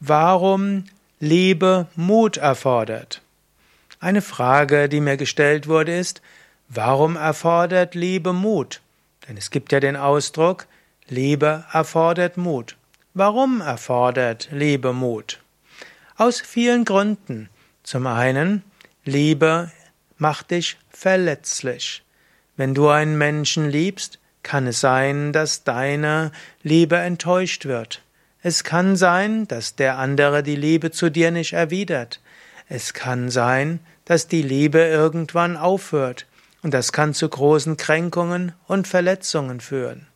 warum 0.00 0.84
Liebe 1.20 1.86
Mut 1.94 2.38
erfordert. 2.38 3.20
Eine 4.00 4.22
Frage, 4.22 4.88
die 4.88 5.00
mir 5.00 5.18
gestellt 5.18 5.68
wurde, 5.68 5.96
ist, 5.96 6.22
warum 6.68 7.16
erfordert 7.16 7.94
Liebe 7.94 8.32
Mut? 8.32 8.80
Denn 9.28 9.36
es 9.36 9.50
gibt 9.50 9.72
ja 9.72 9.80
den 9.80 9.96
Ausdruck, 9.96 10.66
Liebe 11.08 11.64
erfordert 11.72 12.38
Mut. 12.38 12.76
Warum 13.12 13.60
erfordert 13.60 14.48
Liebe 14.50 14.94
Mut? 14.94 15.40
Aus 16.16 16.40
vielen 16.40 16.86
Gründen. 16.86 17.50
Zum 17.82 18.06
einen, 18.06 18.62
Liebe 19.04 19.70
macht 20.16 20.50
dich 20.50 20.78
verletzlich. 20.90 22.02
Wenn 22.56 22.74
du 22.74 22.88
einen 22.88 23.18
Menschen 23.18 23.68
liebst, 23.68 24.18
kann 24.42 24.66
es 24.66 24.80
sein, 24.80 25.32
dass 25.32 25.64
deine 25.64 26.32
Liebe 26.62 26.96
enttäuscht 26.96 27.66
wird. 27.66 28.02
Es 28.42 28.64
kann 28.64 28.96
sein, 28.96 29.46
dass 29.48 29.76
der 29.76 29.98
andere 29.98 30.42
die 30.42 30.56
Liebe 30.56 30.90
zu 30.90 31.10
dir 31.10 31.30
nicht 31.30 31.52
erwidert. 31.52 32.20
Es 32.68 32.94
kann 32.94 33.30
sein, 33.30 33.80
dass 34.06 34.28
die 34.28 34.42
Liebe 34.42 34.78
irgendwann 34.78 35.56
aufhört. 35.56 36.26
Und 36.62 36.72
das 36.72 36.92
kann 36.92 37.14
zu 37.14 37.28
großen 37.28 37.76
Kränkungen 37.76 38.52
und 38.66 38.88
Verletzungen 38.88 39.60
führen. 39.60 40.06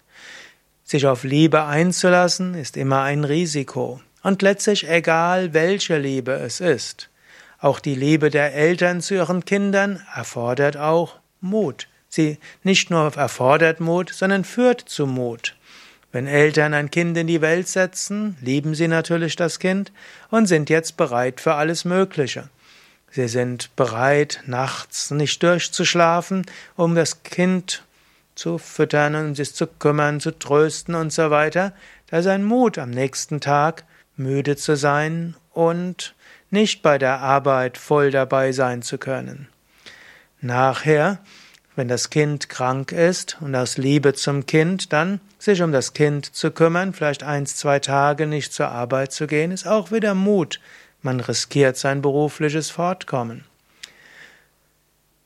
Sich 0.84 1.06
auf 1.06 1.24
Liebe 1.24 1.64
einzulassen 1.64 2.54
ist 2.54 2.76
immer 2.76 3.02
ein 3.02 3.24
Risiko. 3.24 4.00
Und 4.22 4.42
letztlich 4.42 4.88
egal, 4.88 5.52
welche 5.52 5.98
Liebe 5.98 6.32
es 6.32 6.60
ist. 6.60 7.10
Auch 7.58 7.78
die 7.78 7.94
Liebe 7.94 8.30
der 8.30 8.54
Eltern 8.54 9.00
zu 9.00 9.14
ihren 9.14 9.44
Kindern 9.44 10.02
erfordert 10.14 10.76
auch 10.76 11.16
Mut. 11.40 11.88
Sie 12.08 12.38
nicht 12.62 12.90
nur 12.90 13.16
erfordert 13.16 13.80
Mut, 13.80 14.10
sondern 14.12 14.44
führt 14.44 14.80
zu 14.80 15.06
Mut. 15.06 15.56
Wenn 16.14 16.28
Eltern 16.28 16.74
ein 16.74 16.92
Kind 16.92 17.16
in 17.16 17.26
die 17.26 17.40
Welt 17.40 17.66
setzen, 17.66 18.36
lieben 18.40 18.76
sie 18.76 18.86
natürlich 18.86 19.34
das 19.34 19.58
Kind 19.58 19.90
und 20.30 20.46
sind 20.46 20.70
jetzt 20.70 20.96
bereit 20.96 21.40
für 21.40 21.54
alles 21.54 21.84
Mögliche. 21.84 22.48
Sie 23.10 23.26
sind 23.26 23.74
bereit, 23.74 24.40
nachts 24.46 25.10
nicht 25.10 25.42
durchzuschlafen, 25.42 26.46
um 26.76 26.94
das 26.94 27.24
Kind 27.24 27.82
zu 28.36 28.58
füttern 28.58 29.16
und 29.16 29.34
sich 29.34 29.56
zu 29.56 29.66
kümmern, 29.66 30.20
zu 30.20 30.38
trösten 30.38 30.94
und 30.94 31.12
so 31.12 31.30
weiter. 31.30 31.72
Da 32.06 32.18
ist 32.18 32.28
ein 32.28 32.44
Mut, 32.44 32.78
am 32.78 32.90
nächsten 32.90 33.40
Tag 33.40 33.82
müde 34.16 34.54
zu 34.54 34.76
sein 34.76 35.34
und 35.50 36.14
nicht 36.48 36.80
bei 36.80 36.96
der 36.96 37.18
Arbeit 37.18 37.76
voll 37.76 38.12
dabei 38.12 38.52
sein 38.52 38.82
zu 38.82 38.98
können. 38.98 39.48
Nachher 40.40 41.18
wenn 41.76 41.88
das 41.88 42.10
Kind 42.10 42.48
krank 42.48 42.92
ist 42.92 43.38
und 43.40 43.54
aus 43.54 43.76
Liebe 43.78 44.14
zum 44.14 44.46
Kind 44.46 44.92
dann 44.92 45.20
sich 45.44 45.62
um 45.62 45.72
das 45.72 45.92
Kind 45.92 46.34
zu 46.34 46.50
kümmern, 46.50 46.92
vielleicht 46.92 47.22
eins, 47.22 47.56
zwei 47.56 47.78
Tage 47.78 48.26
nicht 48.26 48.52
zur 48.52 48.68
Arbeit 48.68 49.12
zu 49.12 49.26
gehen, 49.26 49.50
ist 49.50 49.66
auch 49.66 49.90
wieder 49.92 50.14
Mut. 50.14 50.60
Man 51.02 51.20
riskiert 51.20 51.76
sein 51.76 52.02
berufliches 52.02 52.70
Fortkommen. 52.70 53.44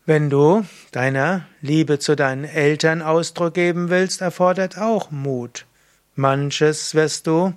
Wenn 0.04 0.30
du 0.30 0.64
deiner 0.90 1.46
Liebe 1.60 1.98
zu 1.98 2.16
deinen 2.16 2.44
Eltern 2.44 3.02
Ausdruck 3.02 3.54
geben 3.54 3.90
willst, 3.90 4.20
erfordert 4.20 4.78
auch 4.78 5.10
Mut. 5.10 5.66
Manches 6.14 6.94
wirst 6.94 7.26
du 7.26 7.54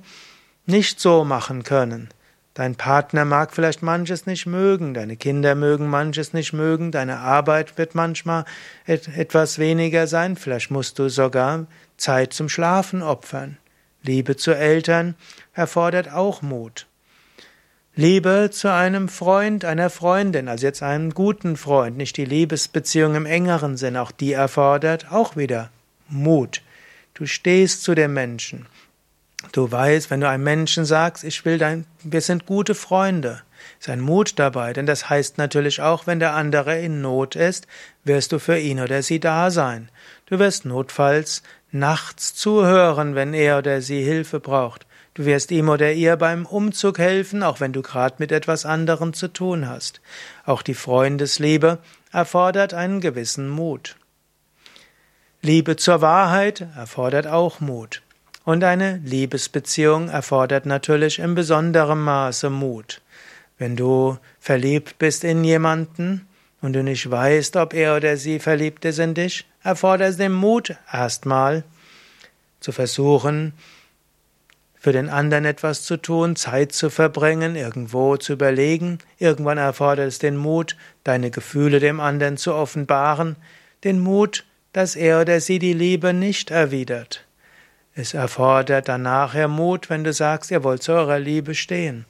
nicht 0.66 1.00
so 1.00 1.24
machen 1.24 1.64
können. 1.64 2.10
Dein 2.62 2.76
Partner 2.76 3.26
mag 3.26 3.56
vielleicht 3.56 3.82
manches 3.82 4.28
nicht 4.28 4.46
mögen, 4.46 4.94
deine 4.94 5.18
Kinder 5.18 5.56
mögen 5.56 5.88
manches 5.88 6.32
nicht 6.32 6.54
mögen, 6.54 6.92
deine 6.92 7.18
Arbeit 7.18 7.80
wird 7.80 7.96
manchmal 7.96 8.46
et 8.86 9.08
etwas 9.08 9.58
weniger 9.58 10.06
sein, 10.06 10.36
vielleicht 10.36 10.70
musst 10.70 11.00
du 11.00 11.10
sogar 11.10 11.66
Zeit 11.98 12.34
zum 12.34 12.50
Schlafen 12.50 13.02
opfern. 13.02 13.58
Liebe 14.04 14.38
zu 14.38 14.52
Eltern 14.56 15.16
erfordert 15.56 16.14
auch 16.14 16.44
Mut. 16.44 16.86
Liebe 17.96 18.52
zu 18.52 18.72
einem 18.72 19.10
Freund, 19.10 19.66
einer 19.66 19.90
Freundin, 19.90 20.48
also 20.48 20.68
jetzt 20.68 20.84
einem 20.84 21.16
guten 21.16 21.58
Freund, 21.58 21.98
nicht 21.98 22.16
die 22.16 22.26
Liebesbeziehung 22.26 23.16
im 23.16 23.26
engeren 23.26 23.76
Sinn, 23.76 23.98
auch 23.98 24.12
die 24.12 24.34
erfordert 24.34 25.12
auch 25.12 25.36
wieder 25.36 25.72
Mut. 26.10 26.62
Du 27.16 27.26
stehst 27.26 27.82
zu 27.84 27.96
dem 27.96 28.14
Menschen. 28.14 28.68
Du 29.52 29.70
weißt, 29.70 30.10
wenn 30.10 30.22
du 30.22 30.30
einem 30.30 30.44
Menschen 30.44 30.86
sagst, 30.86 31.24
ich 31.24 31.44
will 31.46 31.58
dein, 31.58 31.86
wir 32.04 32.22
sind 32.22 32.46
gute 32.46 32.76
Freunde, 32.76 33.42
ist 33.80 33.90
ein 33.90 34.00
Mut 34.00 34.40
dabei, 34.40 34.72
denn 34.72 34.86
das 34.86 35.10
heißt 35.10 35.38
natürlich 35.38 35.82
auch, 35.82 36.08
wenn 36.08 36.20
der 36.20 36.36
andere 36.36 36.80
in 36.80 37.02
Not 37.02 37.36
ist, 37.36 37.68
wirst 38.04 38.32
du 38.32 38.40
für 38.40 38.58
ihn 38.58 38.80
oder 38.80 39.02
sie 39.04 39.20
da 39.20 39.52
sein. 39.52 39.90
Du 40.28 40.40
wirst 40.40 40.66
notfalls 40.66 41.44
nachts 41.72 42.34
zuhören, 42.36 43.16
wenn 43.16 43.34
er 43.34 43.58
oder 43.58 43.82
sie 43.82 44.04
Hilfe 44.04 44.40
braucht. 44.40 44.86
Du 45.14 45.26
wirst 45.26 45.52
ihm 45.52 45.68
oder 45.68 45.92
ihr 45.92 46.16
beim 46.16 46.46
Umzug 46.46 46.98
helfen, 46.98 47.44
auch 47.44 47.60
wenn 47.60 47.74
du 47.74 47.82
gerade 47.82 48.16
mit 48.20 48.32
etwas 48.32 48.66
anderem 48.66 49.14
zu 49.14 49.28
tun 49.28 49.68
hast. 49.68 50.00
Auch 50.46 50.62
die 50.62 50.74
Freundesliebe 50.74 51.80
erfordert 52.14 52.74
einen 52.74 53.02
gewissen 53.02 53.50
Mut. 53.50 53.98
Liebe 55.42 55.76
zur 55.76 56.02
Wahrheit 56.02 56.68
erfordert 56.78 57.28
auch 57.28 57.60
Mut. 57.60 58.02
Und 58.44 58.64
eine 58.64 58.98
Liebesbeziehung 59.04 60.10
erfordert 60.10 60.66
natürlich 60.66 61.20
in 61.20 61.36
besonderem 61.36 62.04
Maße 62.04 62.50
Mut. 62.50 63.02
Wenn 63.58 63.76
du 63.76 64.18
verliebt 64.40 64.98
bist 64.98 65.24
in 65.24 65.44
jemanden 65.44 66.28
und 66.62 66.74
du 66.74 66.84
nicht 66.84 67.10
weißt, 67.10 67.56
ob 67.58 67.74
er 67.74 67.96
oder 67.96 68.18
sie 68.18 68.40
verliebt 68.40 68.84
ist 68.86 68.98
in 68.98 69.14
dich, 69.14 69.46
erfordert 69.64 70.10
es 70.10 70.18
den 70.18 70.32
Mut, 70.32 70.76
erstmal 70.92 71.64
zu 72.60 72.72
versuchen, 72.72 73.54
für 74.80 74.92
den 74.92 75.10
anderen 75.10 75.46
etwas 75.46 75.84
zu 75.84 75.98
tun, 75.98 76.36
Zeit 76.36 76.72
zu 76.72 76.90
verbringen, 76.90 77.56
irgendwo 77.56 78.18
zu 78.18 78.34
überlegen. 78.34 78.98
Irgendwann 79.20 79.60
erfordert 79.60 80.08
es 80.08 80.18
den 80.18 80.36
Mut, 80.36 80.76
deine 81.04 81.30
Gefühle 81.30 81.80
dem 81.80 82.00
anderen 82.00 82.38
zu 82.38 82.56
offenbaren, 82.56 83.36
den 83.84 84.00
Mut, 84.00 84.44
dass 84.74 84.96
er 84.96 85.22
oder 85.22 85.40
sie 85.40 85.60
die 85.60 85.74
Liebe 85.74 86.14
nicht 86.14 86.50
erwidert. 86.50 87.28
Es 87.94 88.14
erfordert 88.14 88.88
dann 88.88 89.04
nachher 89.04 89.48
Mut, 89.48 89.90
wenn 89.90 90.04
du 90.04 90.14
sagst, 90.14 90.52
ihr 90.52 90.64
wollt 90.64 90.82
zu 90.82 90.94
eurer 90.94 91.20
Liebe 91.20 91.56
stehen. 91.56 92.06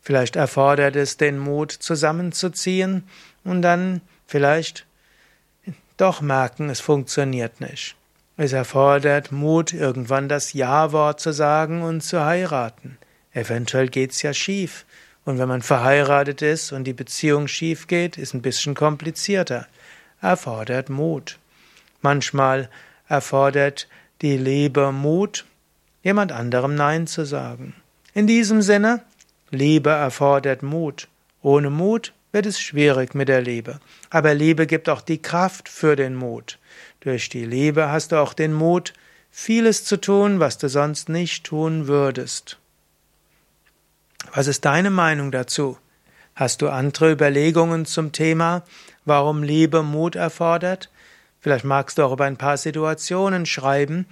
Vielleicht 0.00 0.36
erfordert 0.36 0.96
es 0.96 1.18
den 1.18 1.38
Mut, 1.38 1.72
zusammenzuziehen 1.72 3.04
und 3.44 3.62
dann 3.62 4.00
vielleicht 4.26 4.86
doch 5.98 6.20
merken, 6.20 6.70
es 6.70 6.80
funktioniert 6.80 7.60
nicht. 7.60 7.96
Es 8.36 8.52
erfordert 8.52 9.32
Mut, 9.32 9.72
irgendwann 9.72 10.28
das 10.28 10.52
Ja-Wort 10.52 11.20
zu 11.20 11.32
sagen 11.32 11.82
und 11.82 12.02
zu 12.02 12.24
heiraten. 12.24 12.96
Eventuell 13.32 13.88
geht's 13.88 14.22
ja 14.22 14.32
schief. 14.32 14.86
Und 15.24 15.38
wenn 15.38 15.48
man 15.48 15.60
verheiratet 15.60 16.40
ist 16.40 16.72
und 16.72 16.84
die 16.84 16.92
Beziehung 16.92 17.48
schief 17.48 17.88
geht, 17.88 18.16
ist 18.16 18.32
ein 18.32 18.40
bisschen 18.40 18.74
komplizierter. 18.74 19.66
Erfordert 20.22 20.88
Mut. 20.88 21.38
Manchmal 22.00 22.70
erfordert 23.08 23.88
die 24.20 24.36
Liebe 24.36 24.90
Mut, 24.90 25.44
jemand 26.02 26.32
anderem 26.32 26.74
Nein 26.74 27.06
zu 27.06 27.24
sagen. 27.24 27.74
In 28.14 28.26
diesem 28.26 28.62
Sinne, 28.62 29.02
Liebe 29.50 29.90
erfordert 29.90 30.62
Mut. 30.62 31.08
Ohne 31.40 31.70
Mut 31.70 32.12
wird 32.32 32.46
es 32.46 32.60
schwierig 32.60 33.14
mit 33.14 33.28
der 33.28 33.40
Liebe. 33.40 33.78
Aber 34.10 34.34
Liebe 34.34 34.66
gibt 34.66 34.88
auch 34.88 35.02
die 35.02 35.22
Kraft 35.22 35.68
für 35.68 35.94
den 35.94 36.16
Mut. 36.16 36.58
Durch 37.00 37.28
die 37.28 37.44
Liebe 37.44 37.90
hast 37.90 38.10
du 38.10 38.16
auch 38.16 38.34
den 38.34 38.52
Mut, 38.52 38.92
vieles 39.30 39.84
zu 39.84 40.00
tun, 40.00 40.40
was 40.40 40.58
du 40.58 40.68
sonst 40.68 41.08
nicht 41.08 41.44
tun 41.44 41.86
würdest. 41.86 42.58
Was 44.34 44.48
ist 44.48 44.64
deine 44.64 44.90
Meinung 44.90 45.30
dazu? 45.30 45.78
Hast 46.34 46.60
du 46.60 46.68
andere 46.68 47.12
Überlegungen 47.12 47.86
zum 47.86 48.12
Thema, 48.12 48.64
warum 49.04 49.42
Liebe 49.42 49.82
Mut 49.82 50.16
erfordert? 50.16 50.90
Vielleicht 51.40 51.64
magst 51.64 51.98
du 51.98 52.04
auch 52.04 52.12
über 52.12 52.24
ein 52.24 52.36
paar 52.36 52.56
Situationen 52.56 53.46
schreiben, 53.46 54.06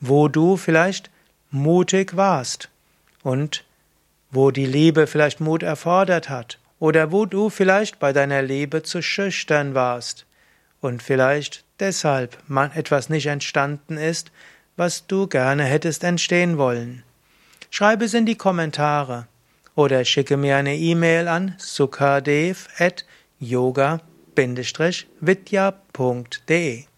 wo 0.00 0.28
du 0.28 0.56
vielleicht 0.56 1.10
mutig 1.50 2.16
warst 2.16 2.68
und 3.22 3.64
wo 4.30 4.50
die 4.50 4.66
Liebe 4.66 5.06
vielleicht 5.06 5.40
Mut 5.40 5.62
erfordert 5.62 6.28
hat 6.28 6.58
oder 6.78 7.12
wo 7.12 7.26
du 7.26 7.50
vielleicht 7.50 7.98
bei 7.98 8.12
deiner 8.12 8.42
Liebe 8.42 8.82
zu 8.82 9.02
schüchtern 9.02 9.74
warst 9.74 10.26
und 10.80 11.02
vielleicht 11.02 11.64
deshalb 11.80 12.38
etwas 12.74 13.08
nicht 13.08 13.26
entstanden 13.26 13.96
ist, 13.96 14.30
was 14.76 15.06
du 15.06 15.26
gerne 15.26 15.64
hättest 15.64 16.04
entstehen 16.04 16.58
wollen. 16.58 17.02
Schreibe 17.70 18.04
es 18.04 18.14
in 18.14 18.26
die 18.26 18.36
Kommentare 18.36 19.26
oder 19.74 20.04
schicke 20.04 20.36
mir 20.36 20.56
eine 20.56 20.76
E-Mail 20.76 21.28
an 21.28 21.54
sukadev 21.58 22.68
at 22.78 23.04
yoga 23.40 24.00
vidya.de 25.98 26.97